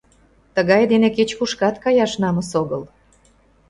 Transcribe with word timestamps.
Тыгай 0.55 0.83
дене 0.91 1.09
кеч-кушкат 1.15 1.75
каяш 1.83 2.11
намыс 2.21 2.49
огыл... 2.61 2.83